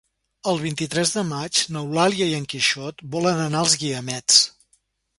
[0.53, 4.45] El vint-i-tres de maig n'Eulàlia i en Quixot volen anar als Guiamets.